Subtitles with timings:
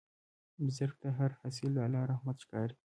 [0.63, 2.75] بزګر ته هر حاصل د الله رحمت ښکاري